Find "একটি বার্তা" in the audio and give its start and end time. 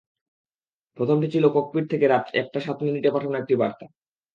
3.37-3.85